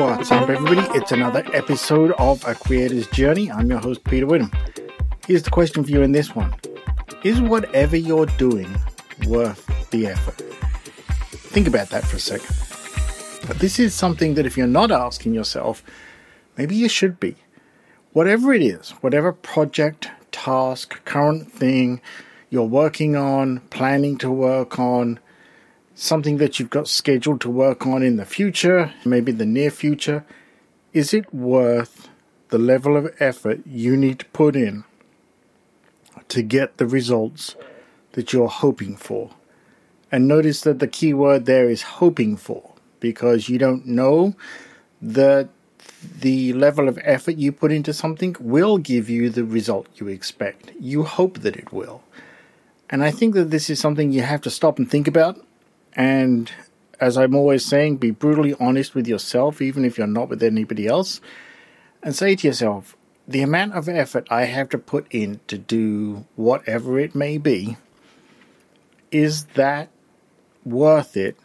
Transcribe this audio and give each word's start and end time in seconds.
What's 0.00 0.32
up, 0.32 0.48
everybody? 0.48 0.80
It's 0.98 1.12
another 1.12 1.44
episode 1.52 2.12
of 2.12 2.42
A 2.46 2.54
Creator's 2.54 3.06
Journey. 3.08 3.50
I'm 3.50 3.68
your 3.68 3.80
host, 3.80 4.02
Peter 4.04 4.24
Whittam. 4.24 4.50
Here's 5.26 5.42
the 5.42 5.50
question 5.50 5.84
for 5.84 5.90
you 5.90 6.00
in 6.00 6.12
this 6.12 6.34
one 6.34 6.54
Is 7.22 7.38
whatever 7.42 7.98
you're 7.98 8.24
doing 8.24 8.74
worth 9.26 9.90
the 9.90 10.06
effort? 10.06 10.40
Think 11.52 11.68
about 11.68 11.90
that 11.90 12.04
for 12.04 12.16
a 12.16 12.18
second. 12.18 12.48
But 13.46 13.58
This 13.58 13.78
is 13.78 13.92
something 13.92 14.36
that 14.36 14.46
if 14.46 14.56
you're 14.56 14.66
not 14.66 14.90
asking 14.90 15.34
yourself, 15.34 15.84
maybe 16.56 16.74
you 16.74 16.88
should 16.88 17.20
be. 17.20 17.36
Whatever 18.14 18.54
it 18.54 18.62
is, 18.62 18.92
whatever 19.02 19.34
project, 19.34 20.08
task, 20.32 21.04
current 21.04 21.52
thing 21.52 22.00
you're 22.48 22.64
working 22.64 23.16
on, 23.16 23.60
planning 23.68 24.16
to 24.16 24.30
work 24.30 24.78
on, 24.78 25.20
something 26.00 26.38
that 26.38 26.58
you've 26.58 26.70
got 26.70 26.88
scheduled 26.88 27.42
to 27.42 27.50
work 27.50 27.86
on 27.86 28.02
in 28.02 28.16
the 28.16 28.24
future, 28.24 28.90
maybe 29.04 29.30
the 29.32 29.44
near 29.44 29.70
future, 29.70 30.24
is 30.94 31.12
it 31.12 31.32
worth 31.32 32.08
the 32.48 32.58
level 32.58 32.96
of 32.96 33.14
effort 33.20 33.60
you 33.66 33.96
need 33.98 34.18
to 34.18 34.24
put 34.26 34.56
in 34.56 34.84
to 36.28 36.42
get 36.42 36.78
the 36.78 36.86
results 36.86 37.54
that 38.12 38.32
you're 38.32 38.48
hoping 38.48 38.96
for? 38.96 39.30
And 40.10 40.26
notice 40.26 40.62
that 40.62 40.78
the 40.78 40.88
key 40.88 41.12
word 41.12 41.44
there 41.44 41.68
is 41.68 41.82
hoping 41.82 42.38
for 42.38 42.72
because 42.98 43.50
you 43.50 43.58
don't 43.58 43.86
know 43.86 44.34
that 45.02 45.50
the 46.20 46.54
level 46.54 46.88
of 46.88 46.98
effort 47.02 47.36
you 47.36 47.52
put 47.52 47.70
into 47.70 47.92
something 47.92 48.34
will 48.40 48.78
give 48.78 49.10
you 49.10 49.28
the 49.28 49.44
result 49.44 49.86
you 49.96 50.08
expect. 50.08 50.72
You 50.80 51.02
hope 51.02 51.40
that 51.40 51.56
it 51.56 51.74
will. 51.74 52.02
And 52.88 53.04
I 53.04 53.10
think 53.10 53.34
that 53.34 53.50
this 53.50 53.68
is 53.68 53.78
something 53.78 54.10
you 54.10 54.22
have 54.22 54.40
to 54.42 54.50
stop 54.50 54.78
and 54.78 54.90
think 54.90 55.06
about 55.06 55.44
and 55.94 56.50
as 57.00 57.16
I'm 57.16 57.34
always 57.34 57.64
saying, 57.64 57.96
be 57.96 58.10
brutally 58.10 58.54
honest 58.60 58.94
with 58.94 59.08
yourself, 59.08 59.62
even 59.62 59.84
if 59.84 59.96
you're 59.96 60.06
not 60.06 60.28
with 60.28 60.42
anybody 60.42 60.86
else, 60.86 61.20
and 62.02 62.14
say 62.14 62.36
to 62.36 62.46
yourself, 62.46 62.96
the 63.26 63.42
amount 63.42 63.74
of 63.74 63.88
effort 63.88 64.26
I 64.30 64.44
have 64.44 64.68
to 64.70 64.78
put 64.78 65.06
in 65.10 65.40
to 65.46 65.56
do 65.56 66.26
whatever 66.36 66.98
it 66.98 67.14
may 67.14 67.38
be, 67.38 67.76
is 69.10 69.44
that 69.54 69.88
worth 70.64 71.16
it 71.16 71.36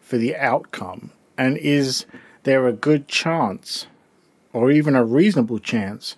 for 0.00 0.18
the 0.18 0.36
outcome? 0.36 1.10
And 1.38 1.56
is 1.56 2.04
there 2.42 2.66
a 2.66 2.72
good 2.72 3.08
chance, 3.08 3.86
or 4.52 4.70
even 4.70 4.94
a 4.94 5.04
reasonable 5.04 5.58
chance, 5.58 6.16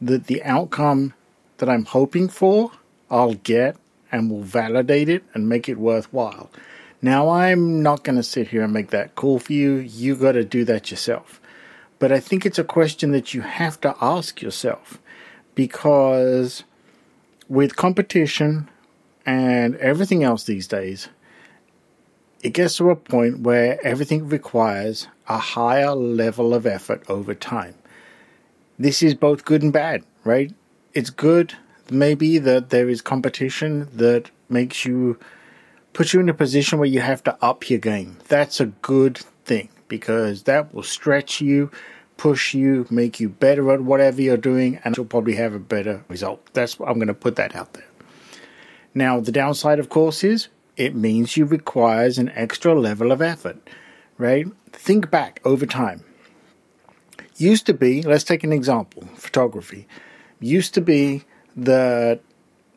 that 0.00 0.26
the 0.26 0.42
outcome 0.42 1.14
that 1.58 1.68
I'm 1.68 1.84
hoping 1.86 2.28
for, 2.28 2.72
I'll 3.10 3.34
get 3.34 3.76
and 4.12 4.30
will 4.30 4.42
validate 4.42 5.08
it 5.08 5.24
and 5.32 5.48
make 5.48 5.68
it 5.68 5.78
worthwhile? 5.78 6.50
Now, 7.02 7.30
I'm 7.30 7.82
not 7.82 8.04
going 8.04 8.16
to 8.16 8.22
sit 8.22 8.48
here 8.48 8.62
and 8.62 8.72
make 8.72 8.90
that 8.90 9.14
call 9.14 9.38
for 9.38 9.52
you. 9.52 9.76
You 9.76 10.16
got 10.16 10.32
to 10.32 10.44
do 10.44 10.64
that 10.66 10.90
yourself. 10.90 11.40
But 11.98 12.12
I 12.12 12.20
think 12.20 12.44
it's 12.44 12.58
a 12.58 12.64
question 12.64 13.12
that 13.12 13.34
you 13.34 13.42
have 13.42 13.80
to 13.82 13.94
ask 14.00 14.42
yourself 14.42 14.98
because 15.54 16.64
with 17.48 17.76
competition 17.76 18.68
and 19.26 19.76
everything 19.76 20.22
else 20.24 20.44
these 20.44 20.66
days, 20.66 21.08
it 22.42 22.50
gets 22.54 22.76
to 22.76 22.90
a 22.90 22.96
point 22.96 23.40
where 23.40 23.84
everything 23.84 24.28
requires 24.28 25.08
a 25.28 25.38
higher 25.38 25.94
level 25.94 26.54
of 26.54 26.66
effort 26.66 27.02
over 27.08 27.34
time. 27.34 27.74
This 28.78 29.02
is 29.02 29.14
both 29.14 29.44
good 29.44 29.62
and 29.62 29.72
bad, 29.72 30.04
right? 30.24 30.54
It's 30.94 31.10
good, 31.10 31.54
maybe, 31.90 32.38
that 32.38 32.70
there 32.70 32.88
is 32.88 33.02
competition 33.02 33.88
that 33.94 34.30
makes 34.48 34.86
you 34.86 35.18
puts 35.92 36.14
you 36.14 36.20
in 36.20 36.28
a 36.28 36.34
position 36.34 36.78
where 36.78 36.88
you 36.88 37.00
have 37.00 37.22
to 37.24 37.36
up 37.42 37.68
your 37.68 37.78
game. 37.78 38.18
That's 38.28 38.60
a 38.60 38.66
good 38.66 39.18
thing 39.44 39.68
because 39.88 40.44
that 40.44 40.72
will 40.72 40.82
stretch 40.82 41.40
you, 41.40 41.70
push 42.16 42.54
you, 42.54 42.86
make 42.90 43.20
you 43.20 43.28
better 43.28 43.70
at 43.72 43.82
whatever 43.82 44.22
you're 44.22 44.36
doing, 44.36 44.80
and 44.84 44.96
you'll 44.96 45.06
probably 45.06 45.34
have 45.36 45.54
a 45.54 45.58
better 45.58 46.04
result. 46.08 46.44
That's 46.52 46.78
I'm 46.80 46.94
going 46.94 47.08
to 47.08 47.14
put 47.14 47.36
that 47.36 47.56
out 47.56 47.72
there. 47.74 47.86
Now, 48.94 49.20
the 49.20 49.32
downside, 49.32 49.78
of 49.78 49.88
course, 49.88 50.24
is 50.24 50.48
it 50.76 50.94
means 50.94 51.36
you 51.36 51.44
requires 51.44 52.18
an 52.18 52.30
extra 52.30 52.74
level 52.74 53.12
of 53.12 53.20
effort, 53.20 53.58
right? 54.18 54.46
Think 54.72 55.10
back 55.10 55.40
over 55.44 55.66
time. 55.66 56.04
Used 57.36 57.66
to 57.66 57.74
be, 57.74 58.02
let's 58.02 58.24
take 58.24 58.44
an 58.44 58.52
example, 58.52 59.04
photography. 59.14 59.86
Used 60.40 60.74
to 60.74 60.80
be 60.80 61.24
that 61.56 62.20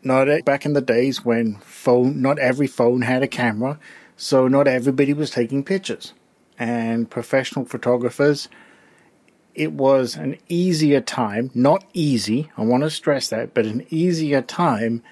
not 0.03 0.45
back 0.45 0.65
in 0.65 0.73
the 0.73 0.81
days 0.81 1.23
when 1.23 1.55
phone, 1.57 2.21
not 2.21 2.39
every 2.39 2.67
phone 2.67 3.01
had 3.01 3.23
a 3.23 3.27
camera, 3.27 3.79
so 4.17 4.47
not 4.47 4.67
everybody 4.67 5.13
was 5.13 5.31
taking 5.31 5.63
pictures. 5.63 6.13
And 6.59 7.09
professional 7.09 7.65
photographers, 7.65 8.47
it 9.55 9.71
was 9.71 10.15
an 10.15 10.37
easier 10.47 11.01
time, 11.01 11.51
not 11.53 11.83
easy, 11.93 12.51
I 12.57 12.63
want 12.63 12.83
to 12.83 12.89
stress 12.89 13.29
that, 13.29 13.53
but 13.53 13.65
an 13.65 13.85
easier 13.89 14.41
time 14.41 15.03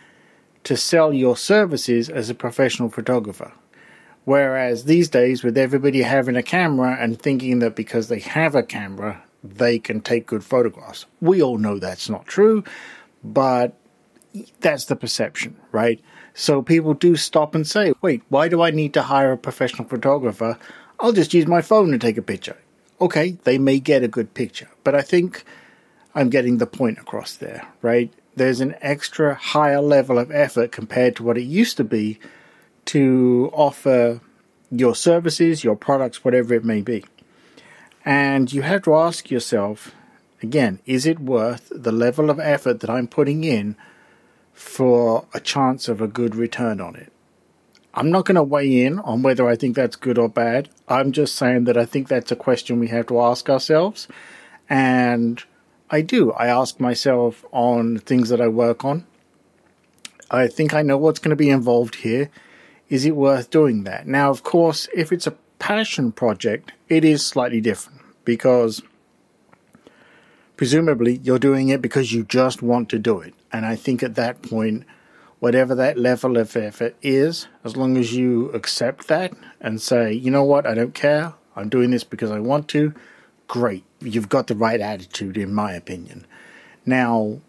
to 0.63 0.78
sell 0.78 1.13
your 1.13 1.35
services 1.35 2.09
as 2.09 2.29
a 2.29 2.35
professional 2.35 2.90
photographer. 2.90 3.52
Whereas 4.23 4.85
these 4.85 5.09
days, 5.09 5.44
with 5.44 5.58
everybody 5.58 6.03
having 6.03 6.35
a 6.35 6.44
camera 6.44 6.96
and 7.00 7.19
thinking 7.19 7.59
that 7.59 7.75
because 7.75 8.08
they 8.08 8.19
have 8.19 8.53
a 8.53 8.62
camera, 8.62 9.23
they 9.44 9.79
can 9.79 10.02
take 10.02 10.28
good 10.28 10.44
photographs. 10.44 11.08
We 11.19 11.41
all 11.41 11.58
know 11.58 11.79
that's 11.79 12.09
not 12.09 12.28
true, 12.28 12.63
but 13.23 13.75
that's 14.59 14.85
the 14.85 14.95
perception, 14.95 15.55
right? 15.71 16.01
So 16.33 16.61
people 16.61 16.93
do 16.93 17.15
stop 17.15 17.55
and 17.55 17.67
say, 17.67 17.93
wait, 18.01 18.23
why 18.29 18.47
do 18.47 18.61
I 18.61 18.71
need 18.71 18.93
to 18.93 19.03
hire 19.03 19.31
a 19.31 19.37
professional 19.37 19.87
photographer? 19.87 20.57
I'll 20.99 21.11
just 21.11 21.33
use 21.33 21.47
my 21.47 21.61
phone 21.61 21.91
to 21.91 21.97
take 21.97 22.17
a 22.17 22.21
picture. 22.21 22.57
Okay, 22.99 23.37
they 23.43 23.57
may 23.57 23.79
get 23.79 24.03
a 24.03 24.07
good 24.07 24.33
picture, 24.33 24.69
but 24.83 24.95
I 24.95 25.01
think 25.01 25.43
I'm 26.13 26.29
getting 26.29 26.57
the 26.57 26.67
point 26.67 26.99
across 26.99 27.35
there, 27.35 27.67
right? 27.81 28.13
There's 28.35 28.61
an 28.61 28.75
extra 28.81 29.35
higher 29.35 29.81
level 29.81 30.17
of 30.19 30.31
effort 30.31 30.71
compared 30.71 31.15
to 31.15 31.23
what 31.23 31.37
it 31.37 31.43
used 31.43 31.77
to 31.77 31.83
be 31.83 32.19
to 32.85 33.49
offer 33.53 34.21
your 34.69 34.95
services, 34.95 35.63
your 35.63 35.75
products, 35.75 36.23
whatever 36.23 36.53
it 36.53 36.63
may 36.63 36.81
be. 36.81 37.03
And 38.05 38.51
you 38.51 38.61
have 38.61 38.83
to 38.83 38.95
ask 38.95 39.29
yourself 39.29 39.93
again, 40.41 40.79
is 40.85 41.05
it 41.05 41.19
worth 41.19 41.71
the 41.73 41.91
level 41.91 42.29
of 42.29 42.39
effort 42.39 42.79
that 42.79 42.89
I'm 42.89 43.07
putting 43.07 43.43
in 43.43 43.75
for 44.53 45.25
a 45.34 45.39
chance 45.39 45.88
of 45.88 46.01
a 46.01 46.07
good 46.07 46.35
return 46.35 46.79
on 46.79 46.95
it. 46.95 47.12
I'm 47.94 48.09
not 48.09 48.25
going 48.25 48.35
to 48.35 48.44
weigh 48.44 48.85
in 48.85 49.00
on 49.00 49.22
whether 49.22 49.47
I 49.47 49.56
think 49.56 49.75
that's 49.75 49.95
good 49.95 50.17
or 50.17 50.29
bad. 50.29 50.69
I'm 50.88 51.12
just 51.12 51.35
saying 51.35 51.66
that 51.66 51.78
I 51.78 51.85
think 51.85 52.07
that's 52.07 52.31
a 52.31 52.38
question 52.38 52.79
we 52.79 52.88
have 52.88 53.07
to 53.07 53.19
ask 53.19 53.50
ourselves. 53.50 54.07
And 54.69 55.44
I 55.90 56.01
do. 56.01 56.31
I 56.31 56.47
ask 56.47 56.79
myself 56.79 57.44
on 57.51 57.97
things 58.00 58.29
that 58.29 58.40
I 58.40 58.47
work 58.47 58.85
on. 58.85 59.06
I 60.29 60.47
think 60.47 60.73
I 60.73 60.81
know 60.81 60.97
what's 60.97 61.19
going 61.19 61.31
to 61.31 61.35
be 61.35 61.50
involved 61.50 61.95
here. 61.95 62.29
Is 62.88 63.06
it 63.06 63.16
worth 63.16 63.50
doing 63.50 63.84
that? 63.84 64.07
Now, 64.07 64.29
of 64.29 64.44
course, 64.44 64.88
if 64.95 65.11
it's 65.11 65.28
a 65.28 65.35
passion 65.59 66.13
project, 66.13 66.72
it 66.88 67.03
is 67.03 67.25
slightly 67.25 67.59
different 67.59 68.01
because 68.23 68.81
presumably 70.61 71.19
you're 71.23 71.39
doing 71.39 71.69
it 71.69 71.81
because 71.81 72.13
you 72.13 72.23
just 72.23 72.61
want 72.61 72.88
to 72.88 72.99
do 72.99 73.19
it. 73.19 73.33
And 73.51 73.66
I 73.66 73.75
think 73.75 74.03
at 74.03 74.13
that 74.13 74.44
point, 74.44 74.83
whatever 75.39 75.73
that 75.73 75.97
level 75.97 76.38
of 76.38 76.55
effort 76.55 76.95
is, 77.01 77.47
as 77.63 77.75
long 77.75 77.97
as 77.97 78.13
you 78.13 78.51
accept 78.51 79.07
that 79.07 79.33
and 79.59 79.81
say, 79.81 80.13
you 80.13 80.29
know 80.29 80.44
what, 80.44 80.67
I 80.67 80.75
don't 80.75 80.94
care, 80.94 81.33
I'm 81.55 81.67
doing 81.67 81.89
this 81.89 82.03
because 82.03 82.29
I 82.29 82.39
want 82.39 82.67
to, 82.67 82.94
great. 83.47 83.83
You've 84.01 84.29
got 84.29 84.45
the 84.45 84.53
right 84.53 84.79
attitude, 84.79 85.35
in 85.35 85.51
my 85.51 85.73
opinion. 85.73 86.27
Now, 86.85 87.39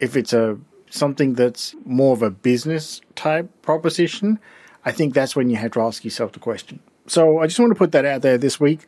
if 0.00 0.16
it's 0.16 0.32
a 0.32 0.58
something 0.88 1.34
that's 1.34 1.74
more 1.84 2.14
of 2.14 2.22
a 2.22 2.30
business 2.30 3.02
type 3.14 3.50
proposition, 3.60 4.38
I 4.86 4.92
think 4.92 5.12
that's 5.12 5.36
when 5.36 5.50
you 5.50 5.56
have 5.56 5.72
to 5.72 5.82
ask 5.82 6.02
yourself 6.02 6.32
the 6.32 6.38
question. 6.38 6.80
So 7.08 7.40
I 7.40 7.46
just 7.46 7.60
want 7.60 7.72
to 7.72 7.78
put 7.78 7.92
that 7.92 8.06
out 8.06 8.22
there 8.22 8.38
this 8.38 8.58
week. 8.58 8.86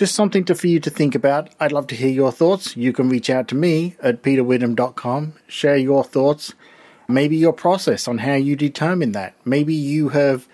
Just 0.00 0.14
something 0.14 0.46
to, 0.46 0.54
for 0.54 0.66
you 0.66 0.80
to 0.80 0.88
think 0.88 1.14
about. 1.14 1.50
I'd 1.60 1.72
love 1.72 1.86
to 1.88 1.94
hear 1.94 2.08
your 2.08 2.32
thoughts. 2.32 2.74
You 2.74 2.90
can 2.90 3.10
reach 3.10 3.28
out 3.28 3.48
to 3.48 3.54
me 3.54 3.96
at 4.02 4.22
peterwhittam.com, 4.22 5.34
share 5.46 5.76
your 5.76 6.04
thoughts, 6.04 6.54
maybe 7.06 7.36
your 7.36 7.52
process 7.52 8.08
on 8.08 8.16
how 8.16 8.32
you 8.32 8.56
determine 8.56 9.12
that. 9.12 9.34
Maybe 9.44 9.74
you 9.74 10.08
have 10.08 10.48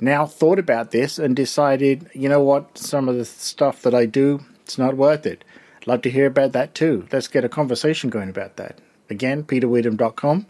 now 0.00 0.26
thought 0.26 0.58
about 0.58 0.90
this 0.90 1.16
and 1.16 1.36
decided, 1.36 2.10
you 2.12 2.28
know 2.28 2.42
what, 2.42 2.76
some 2.76 3.08
of 3.08 3.14
the 3.14 3.24
stuff 3.24 3.82
that 3.82 3.94
I 3.94 4.04
do, 4.04 4.40
it's 4.64 4.78
not 4.78 4.96
worth 4.96 5.26
it. 5.26 5.44
Love 5.86 6.02
to 6.02 6.10
hear 6.10 6.26
about 6.26 6.50
that 6.50 6.74
too. 6.74 7.06
Let's 7.12 7.28
get 7.28 7.44
a 7.44 7.48
conversation 7.48 8.10
going 8.10 8.30
about 8.30 8.56
that. 8.56 8.80
Again, 9.08 9.44
peterwhittam.com. 9.44 10.46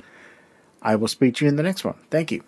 I 0.80 0.96
will 0.96 1.08
speak 1.08 1.34
to 1.34 1.44
you 1.44 1.50
in 1.50 1.56
the 1.56 1.62
next 1.62 1.84
one. 1.84 1.96
Thank 2.10 2.32
you. 2.32 2.42